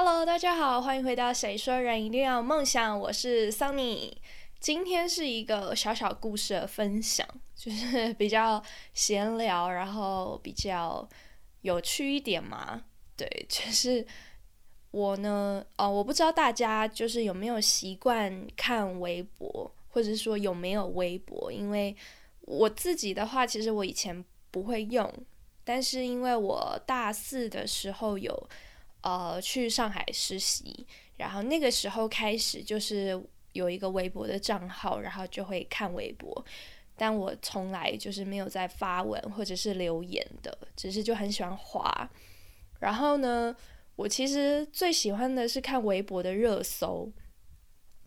[0.00, 4.12] Hello，大家好，欢迎回到《谁说人一定要梦想》，我是 Sunny。
[4.60, 7.26] 今天是一个小小故事的分享，
[7.56, 8.62] 就是比较
[8.94, 11.08] 闲聊，然后比较
[11.62, 12.80] 有趣一点嘛。
[13.16, 14.06] 对， 就是
[14.92, 21.96] 我呢，哦，我不知道大家就是有没有习惯看微博，或者说有没有微博，因为
[22.42, 25.12] 我自己的话，其实我以前不会用，
[25.64, 28.48] 但是因为我大四的时候有。
[29.00, 30.84] 呃，去上海实习，
[31.18, 33.18] 然后那个时候开始就是
[33.52, 36.44] 有一个微博的账号，然后就会看微博，
[36.96, 42.10] 但我从来就是没有在发文或者是留言的，只是就很喜欢滑。
[42.80, 43.54] 然后呢，
[43.94, 47.08] 我其实最喜欢的是看微博的热搜，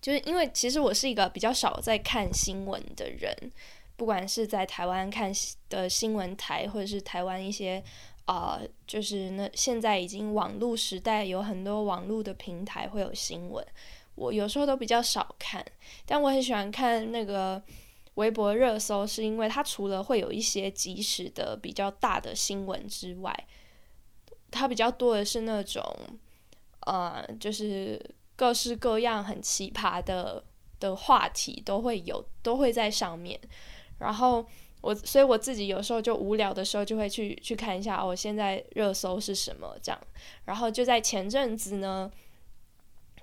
[0.00, 3.52] 就是因为其实我是一个比较少在看新闻的人，
[3.94, 5.30] 不管是在台湾看
[5.68, 7.84] 的新闻台，或者是台湾一些。
[8.28, 13.66] 啊，就是那现在已经网络时代，有很多网络的平台会有新闻，
[14.16, 15.64] 我有时候都比较少看，
[16.04, 17.62] 但我很喜欢看那个
[18.16, 23.34] 微博热搜，是因为它除了会有一些即时的比较大的新闻之外，
[24.50, 25.82] 它比较多的是那种，
[26.80, 27.98] 呃，就是
[28.36, 30.44] 各式各样很奇葩的
[30.78, 33.40] 的话题都会有，都会在上面，
[34.00, 34.44] 然后。
[34.80, 40.00] 我所以我自己有时候就无聊的时候就会去去看一下，我现在热搜是什么这样。
[40.44, 42.08] 然后就在前阵子呢，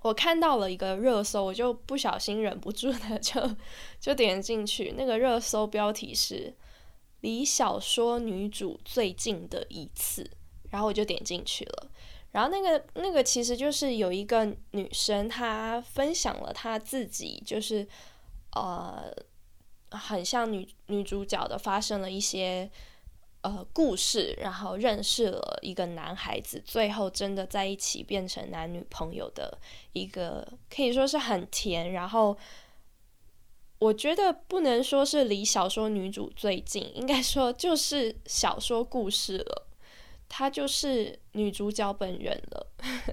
[0.01, 3.55] 我看到了一个热搜，我就不小心忍不住的 就
[4.01, 4.93] 就点进去。
[4.97, 6.53] 那个热搜标题是
[7.21, 10.29] “离小说女主最近的一次”，
[10.71, 11.89] 然后我就点进去了。
[12.31, 17.87] 然后那个那个其实就是有一个女生，她分享了她自己就是
[18.51, 19.09] 呃。
[19.91, 22.69] 很像女女主角的，发生了一些
[23.41, 29.57] 呃故事，然后认识了一个男孩子，最后真的在一起变成男女朋友的
[29.93, 31.93] 一个，可以说是很甜。
[31.93, 32.37] 然后
[33.79, 39.67] 我觉得不能说是离小说女主最近，应该说就是小说故事了，
[40.27, 42.67] 她就是女主角本人了，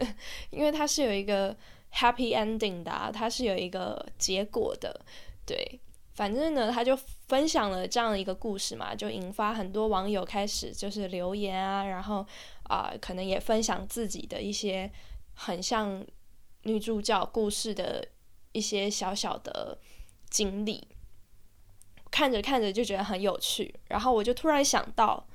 [0.51, 1.55] 因为她是有一个
[1.93, 5.05] happy ending 的，她是有一个结果的，
[5.45, 5.81] 对。
[6.15, 6.95] 反正呢，他就
[7.29, 12.27] 分享了这样一个故事嘛，就引发很多网友开始就是留言啊，然后
[12.65, 14.91] 啊，可能也分享自己的一些
[15.35, 16.05] 很像
[16.65, 18.07] 女主角故事的
[18.53, 19.79] 一些小小的
[20.29, 20.87] 经历，
[22.11, 25.27] 看着看着就觉得很有趣，然后我就突然想到，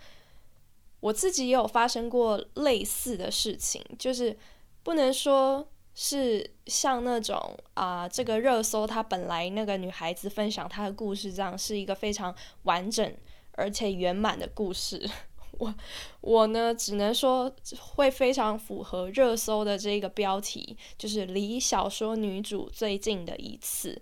[1.00, 4.38] 我自己也有发生过类似的事情，就是
[4.84, 5.68] 不能说。
[6.00, 13.12] 是像那种啊，这个热搜，它本来那个女孩子分享她的故事，这样是一个非常完整
[13.54, 15.10] 而且圆满的故事。
[15.58, 15.74] 我
[16.22, 24.00] 我呢，只能说会非常符合热搜的这个标题，就是离小说女主最近的一次。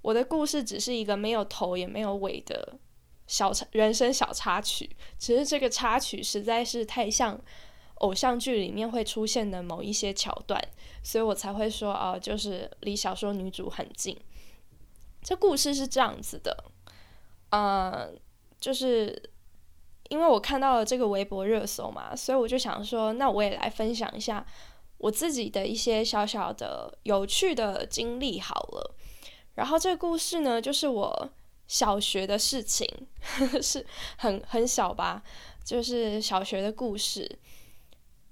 [0.00, 2.76] 我的故事只是一个没有头也没有尾的
[3.28, 4.90] 小插人生小插曲，
[5.20, 7.40] 只是这个插曲实在是太像。
[8.02, 10.60] 偶像剧里面会出现的某一些桥段，
[11.02, 14.16] 所以我才会说哦，就是离小说女主很近。
[15.22, 16.64] 这故事是这样子的，
[17.50, 18.18] 嗯，
[18.58, 19.30] 就是
[20.08, 24.44] 因为我看到了这个微博热搜嘛，所以我就想说，那我也来分享一下
[24.98, 28.96] 我自己的一些小小的有趣的经历好了。
[29.54, 31.30] 然后这个故事呢，就是我
[31.68, 32.88] 小学的事情，
[33.62, 33.86] 是
[34.16, 35.22] 很很小吧，
[35.64, 37.38] 就是小学的故事。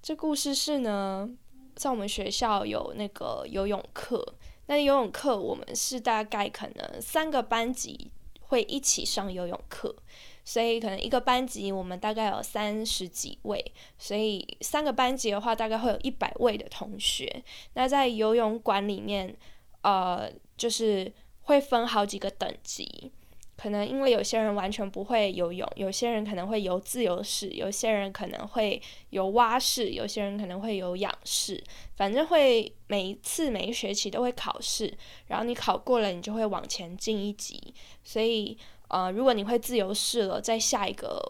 [0.02, 1.28] 这故事是呢，
[1.74, 4.34] 在我们学校有那个游泳课，
[4.66, 9.94] 那游泳课我们是大概可能三个班级会一起上游泳课，
[10.42, 17.44] 所以可能一个班级我们大概有三十几位，所以三个班级的话大概会有一百位的同学。
[17.74, 19.36] 那在游泳馆里面，
[19.82, 21.12] 呃，就是
[21.42, 23.12] 会分好几个等级。
[23.60, 28.80] 可能因为有些人完全不会游泳，有些人可能会游自由式，有些人可能会
[29.10, 31.62] 游蛙式，有些人可能会游仰式，
[31.95, 34.97] 反正会每一次每一学期都会考试，
[35.27, 37.74] 然后你考过了，你就会往前进一级。
[38.03, 38.57] 所以，
[38.89, 41.21] 呃，如果你会自由式了，再下一个，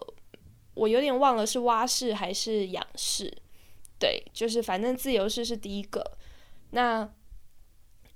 [0.75, 3.29] 我有点忘了是蛙式还是仰式，
[3.99, 6.01] 对，就是反正自由式是第一个。
[6.69, 7.11] 那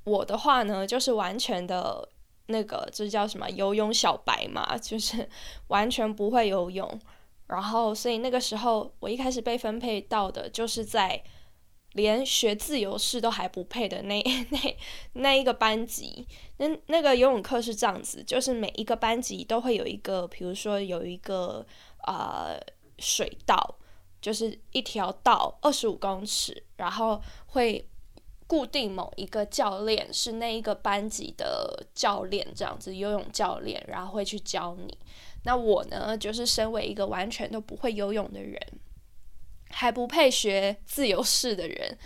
[0.06, 2.08] 我的话呢，就是完全的。
[2.48, 5.28] 那个这叫什么游泳小白嘛， 就是
[5.68, 7.00] 完全不会游泳，
[7.48, 11.24] 然后所以那个时候我一开始被分配到的就是在
[11.94, 14.22] 连学自由式都还不配的那
[14.52, 14.78] 那
[15.14, 16.28] 那一个班级。
[16.58, 21.66] 那那个游泳课是这样子，就是每一个班级都会有一个，比如说有一个
[22.06, 22.60] 呃
[23.00, 23.78] 水道，
[24.22, 27.86] 就是一条道二十五公尺，然后会
[28.48, 34.98] 固定某一个教练是那一个班级的教练，这样子游泳教练，然后会去教你。
[35.44, 38.60] 那我呢，就是身为一个完全都不会游泳的人，
[39.70, 41.98] 还不配学自由式的人，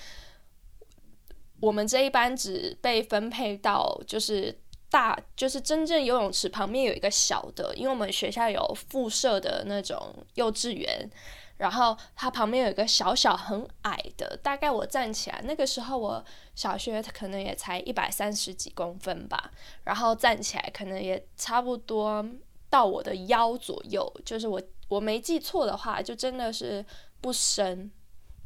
[1.62, 4.58] 我们这一班只被分配到就是
[4.90, 11.10] 大，就是真正游泳池旁边有一个小的，因为我们学校有附设的那种幼稚园，
[11.58, 16.24] 然后它旁边有一个小小很矮的，大概我站起来那个时候我
[16.56, 19.52] 小学可能也才一百三十几公分吧，
[19.84, 22.26] 然后站起来可能也差不多。
[22.72, 26.86] 到我的腰左右，就是我我没记错的话，就真的是
[27.20, 27.90] 不深，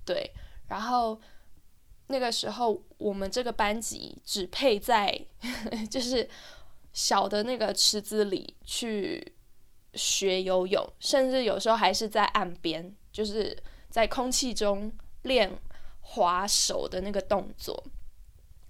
[0.06, 0.32] 对。
[0.70, 1.20] 然后
[2.08, 5.20] 那个时候我们这个班级只配在
[5.90, 6.28] 就是
[6.92, 9.34] 小的那个池子里去
[9.94, 13.58] 学游泳，甚至有时候还是在岸边，就是
[13.90, 14.92] 在空气中
[15.24, 15.52] 练
[16.02, 17.84] 划手的那个动作。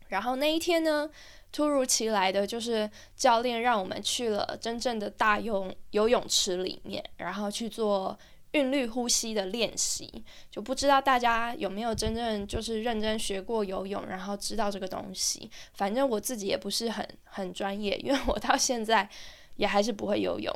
[0.08, 1.10] 然后那一天呢？
[1.52, 8.18] 突如其来的就是教练让我们去了真正的大泳游泳池里面，然后去做
[8.54, 10.24] 韵律呼吸的练习。
[10.50, 15.52] 就不知道大家有没有真正就是认真学过游泳，然后知道这个东西。
[15.74, 19.08] 反正我自己也不是很很专业，因为我到现在
[19.58, 20.52] 也还是不会游泳。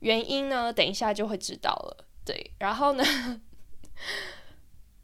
[0.00, 2.04] 原因呢，等一下就会知道了。
[2.24, 3.04] 对，然后呢？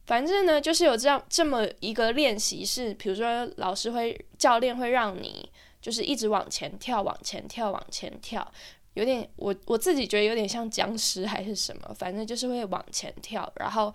[0.04, 5.48] 反正呢，就是有这样这么一个练习，是比如说老师会、教练会让你
[5.80, 8.52] 就是一直往前跳、往前跳、往前跳，
[8.94, 13.92] 有点我我自己觉得有点像僵尸还是什么，反正就是会往前跳，然后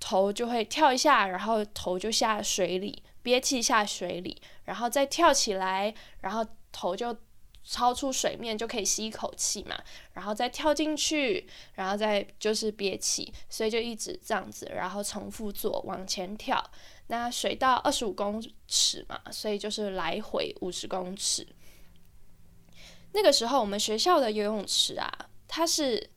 [0.00, 7.16] 头就会跳一下，然后头就下水里，憋气下水里，然后再跳起来，然后头就。
[7.66, 9.74] 超出水面就可以吸一口气嘛，
[10.12, 16.62] 然后再跳进去，然后再就是憋气，所以就一直这样子，然后重复做往前跳。
[17.06, 18.38] 那水到二十五公
[18.68, 21.46] 尺嘛，所以就是来回五十公尺。
[23.14, 25.08] 那个时候我们学校的游泳池啊，
[25.48, 26.10] 它是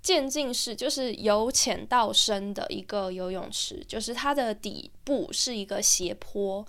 [0.00, 6.64] 渐进式，就是由浅到深的一个游泳池，就是它的底部是一个斜坡。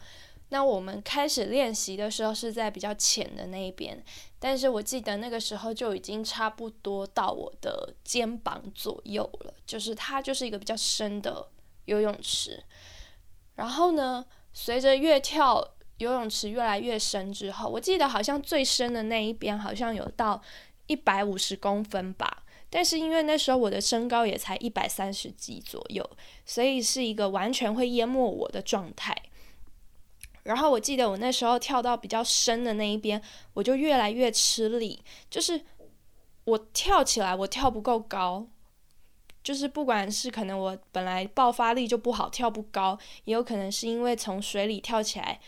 [0.50, 4.04] 那我们开始练习的时候是在比较浅的那一边，
[4.39, 11.48] 但是我记得那个时候就已经差不多到我的肩膀左右了，就是它就是一个比较深的
[11.86, 12.63] 游泳池。
[13.56, 20.42] 然后呢，随着越跳游泳池越来越深之后，我记得好像最深的那一边好像有到
[20.88, 26.08] 一百五十公分吧，但是因为那时候我的身高也才一百三十几左右，
[26.46, 29.16] 所以是一个完全会淹没我的状态。
[30.44, 33.22] 然后我记得我那时候跳到比较深的那一边，
[33.54, 35.62] 我就越来越吃力，就是
[36.46, 38.48] 我跳起来我跳不够高，
[39.44, 45.42] 就是不管是可能我本来爆发力就不好，跳不高，也有可能是因为从水里跳起来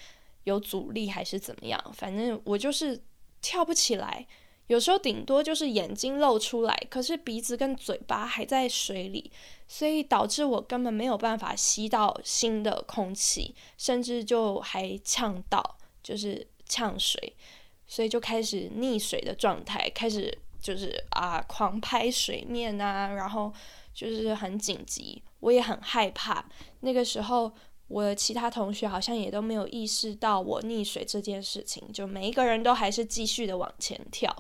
[0.44, 3.02] 有阻力还是怎么样，反正我就是
[3.42, 4.28] 跳不起来。
[4.68, 9.32] 有时候顶多就是眼睛露出来，可是鼻子跟嘴巴还在水里，
[9.68, 17.36] 所以导致我根本没有办法吸到新的空气，甚至就还呛到，就是呛水，
[17.88, 23.52] 所以就开始溺水的状态，开始就是啊狂拍水面啊，然后
[23.92, 26.46] 就是很紧急，我也很害怕。
[26.82, 27.52] 那个时候，
[27.90, 34.34] 我的其他同学好像也都没有意识到我溺水这件事情，就每一个人都还是继续的往前跳。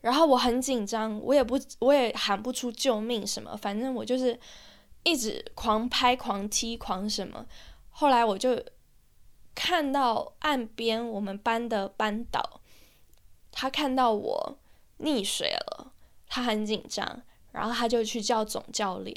[0.00, 4.38] 然后我很紧张，我也不，我也喊不出救命什么，反正我就是
[5.02, 7.46] 一直狂拍、狂踢、狂什么。
[7.90, 8.62] 后来我就
[9.54, 12.60] 看到岸边我们班的班导，
[13.52, 14.58] 他看到我
[15.00, 15.92] 溺水了，
[16.28, 17.22] 他很紧张，
[17.52, 19.14] 然后他就去叫总教练。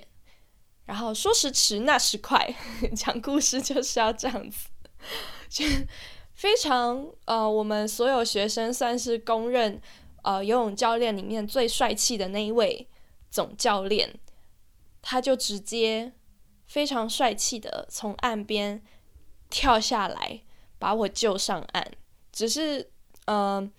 [0.87, 2.55] 然后说时迟，那时快，
[2.97, 4.69] 讲故事就是要这样子，
[5.47, 5.63] 就
[6.33, 9.79] 非常呃，我们所有学生算是公认。
[10.23, 12.85] 呃，游泳教练里面最帅气的那一位
[13.31, 14.19] 总教练，
[15.01, 16.11] 他就直接
[16.65, 18.83] 非常帅气的从岸边
[19.49, 20.41] 跳下来，
[20.77, 21.89] 把我救上岸。
[22.33, 22.91] 只是，
[23.27, 23.71] 嗯，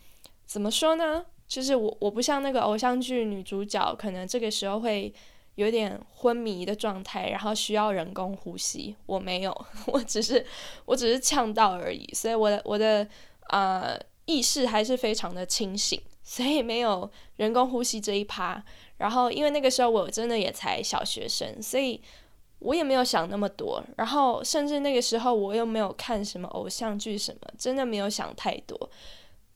[0.47, 1.27] 怎么说呢？
[1.47, 5.13] 就是我我不像那个偶像剧女主角，可能这个时候会
[5.59, 8.95] 有点昏迷的状态，然后需要人工呼吸。
[9.07, 10.47] 我没有， 我只是
[10.85, 13.05] 我只是呛到而已，所以我的我的
[13.49, 16.01] 呃意识还是非常的清醒。
[16.23, 18.63] 所以没有人工呼吸这一趴，
[18.99, 22.01] 然后因为那个时候我真的也才小学生，所以
[22.59, 28.91] 我也没有想那么多，然后甚至那个时候我又没有看什么偶像剧什么，真的没有想太多，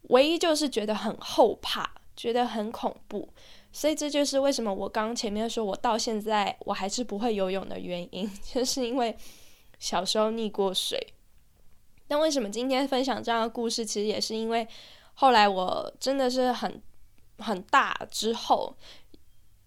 [0.08, 3.28] 唯一就是觉得很后怕，觉得很恐怖，
[3.72, 9.16] 所以这就是为什么我刚前面说我到现在我还是不会游泳的原因， 就是因为
[9.78, 11.14] 小时候溺过水。
[12.06, 14.68] 但为什么今天分享这样的故事，其实也是因为
[15.14, 16.82] 后来我真的是很
[17.38, 18.76] 很大之后，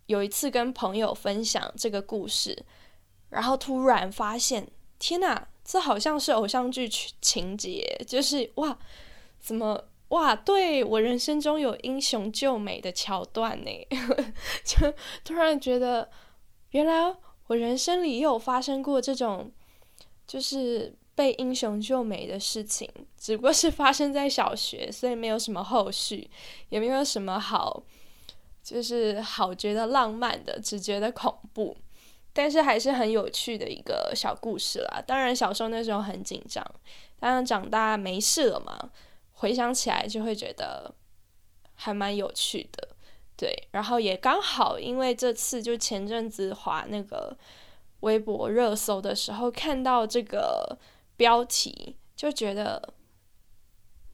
[0.05, 2.63] 有一次跟朋友分享这个故事，
[3.29, 4.67] 然后突然发现，
[4.99, 6.87] 天哪，这好像是偶像剧
[7.19, 8.77] 情节，就是哇，
[9.39, 9.85] 怎么？
[10.15, 13.87] 哇，对我人生中有英雄救美的桥段呢，
[14.63, 14.93] 就
[15.25, 16.09] 突然觉得，
[16.71, 17.13] 原来
[17.47, 19.51] 我人生里也有发生过这种，
[20.25, 26.29] 就是被英雄救美的事情，只不过是发生在小学，所以没有什么后续，
[26.69, 27.83] 也没有什么好，
[28.63, 31.75] 就是好觉得浪漫的，只觉得恐怖，
[32.31, 35.03] 但是还是很有趣的一个小故事啦。
[35.05, 36.65] 当然小时候那时候很紧张，
[37.19, 38.91] 当然长大没事了嘛。
[39.35, 40.93] 回想起来就会觉得
[41.75, 42.89] 还蛮有趣的，
[43.35, 47.37] 对，然后也刚好因为这次就前阵子滑那个
[47.99, 50.77] 微博热搜的时候看到这个
[51.17, 52.93] 标题，就觉得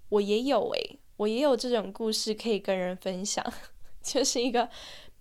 [0.09, 3.45] 我也有诶，我也有这种故事可以跟人分享，
[4.01, 4.69] 就是一个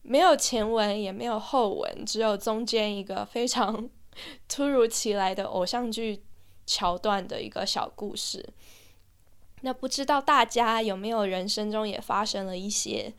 [0.00, 3.88] 没有前文也没有后文，只有中间一个非常
[4.48, 6.24] 突如其来的偶像剧
[6.64, 8.48] 桥段的一个小故事。
[9.62, 13.12] 那不知道大家有没有人生中也发生了一些，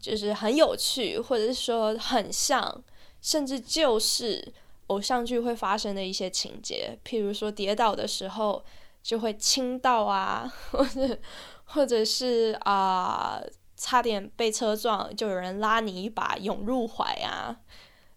[0.00, 2.82] 就是很有趣，或者是说很像，
[3.22, 4.52] 甚至就是
[4.88, 8.64] 偶像剧会发生的一些情节，譬如说跌倒的时候
[9.02, 11.18] 就会倾倒啊，或者
[11.64, 13.40] 或者是啊
[13.76, 17.56] 差点被车撞，就有人拉你一把涌入怀啊，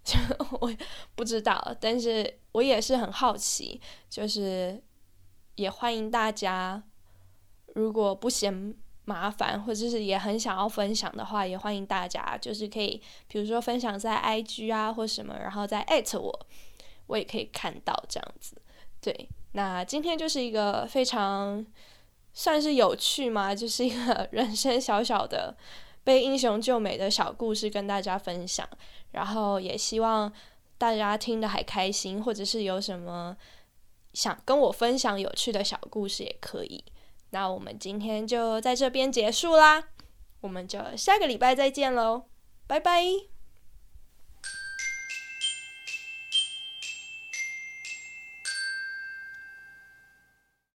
[0.60, 0.74] 我
[1.16, 3.80] 不知道，但是我也是很好奇，
[4.10, 4.82] 就是
[5.56, 6.84] 也欢迎大家。
[7.78, 8.74] 如果不嫌
[9.06, 16.48] 麻烦，或者是也很想要分享的话，也欢迎大家，就是可以，比如说分享在 IG 啊或什么，然后再艾特我，
[17.06, 18.60] 我也可以看到这样子。
[19.00, 21.66] 对，那今天就是一个非常
[22.34, 25.56] 算是有趣嘛， 就是一个人生小小的
[26.04, 28.68] 被英雄救美的小故事跟大家分享，
[29.12, 30.30] 然后也希望
[30.78, 33.38] 大家听的还开心，或者是有什么
[34.14, 36.84] 想跟我分享有趣的小故事也可以。
[37.32, 39.90] 那我们今天就在这边结束啦，
[40.42, 42.24] 我们就下个礼拜再见喽，
[42.68, 43.37] 拜拜。